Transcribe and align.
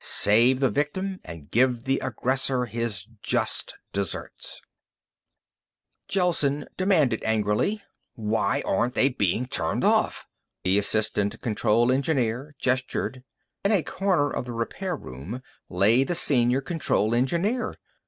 Save 0.03 0.61
the 0.61 0.71
victim 0.71 1.19
and 1.23 1.51
give 1.51 1.83
the 1.83 1.99
aggressor 1.99 2.65
his 2.65 3.05
just 3.21 3.77
desserts. 3.93 4.59
Gelsen 6.09 6.65
demanded 6.75 7.21
angrily, 7.23 7.83
"Why 8.15 8.63
aren't 8.65 8.95
they 8.95 9.09
being 9.09 9.45
turned 9.45 9.83
off?" 9.83 10.25
The 10.63 10.79
assistant 10.79 11.39
control 11.41 11.91
engineer 11.91 12.55
gestured. 12.57 13.23
In 13.63 13.71
a 13.71 13.83
corner 13.83 14.31
of 14.31 14.45
the 14.45 14.53
repair 14.53 14.95
room 14.95 15.43
lay 15.69 16.03
the 16.03 16.15
senior 16.15 16.61
control 16.61 17.13
engineer. 17.13 17.77